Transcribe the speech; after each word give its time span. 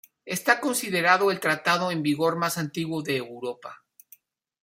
Está 0.25 0.59
considerado 0.61 1.29
el 1.29 1.39
tratado 1.39 1.91
en 1.91 2.01
vigor 2.01 2.35
más 2.35 2.57
antiguo 2.57 3.03
de 3.03 3.17
Europa. 3.17 3.83